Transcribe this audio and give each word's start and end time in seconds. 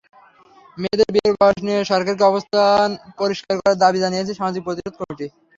মেয়েদের 0.77 1.09
বিয়ের 1.13 1.35
বয়স 1.35 1.59
নিয়ে 1.67 1.79
সরকারকে 1.91 2.23
অবস্থান 2.31 2.87
পরিষ্কার 3.19 3.53
করার 3.59 3.81
দাবি 3.83 3.99
জানিয়েছে 4.03 4.37
সামাজিক 4.39 4.61
প্রতিরোধ 4.65 4.93
কমিটি। 4.99 5.27